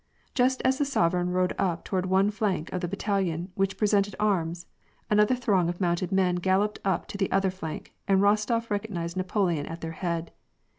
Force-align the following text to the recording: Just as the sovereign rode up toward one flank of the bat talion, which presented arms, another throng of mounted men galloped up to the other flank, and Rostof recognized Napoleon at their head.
Just 0.33 0.63
as 0.65 0.79
the 0.79 0.83
sovereign 0.85 1.29
rode 1.29 1.53
up 1.59 1.85
toward 1.85 2.07
one 2.07 2.31
flank 2.31 2.73
of 2.73 2.81
the 2.81 2.87
bat 2.87 2.97
talion, 3.01 3.49
which 3.53 3.77
presented 3.77 4.15
arms, 4.19 4.65
another 5.11 5.35
throng 5.35 5.69
of 5.69 5.79
mounted 5.79 6.11
men 6.11 6.37
galloped 6.37 6.79
up 6.83 7.07
to 7.09 7.19
the 7.19 7.31
other 7.31 7.51
flank, 7.51 7.93
and 8.07 8.19
Rostof 8.19 8.71
recognized 8.71 9.15
Napoleon 9.15 9.67
at 9.67 9.81
their 9.81 9.91
head. 9.91 10.31